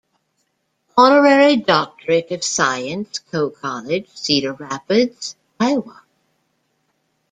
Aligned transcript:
Honorary 0.97 1.57
Doctorate 1.57 2.31
of 2.31 2.43
Science, 2.43 3.19
Coe 3.19 3.51
College, 3.51 4.09
Cedar 4.11 4.53
Rapids, 4.53 5.35
Iowa. 5.59 6.01